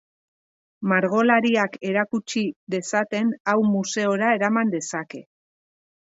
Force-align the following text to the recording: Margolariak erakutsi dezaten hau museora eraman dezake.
Margolariak 0.91 1.75
erakutsi 1.89 2.41
dezaten 2.75 3.29
hau 3.53 3.55
museora 3.73 4.31
eraman 4.39 4.73
dezake. 4.77 5.21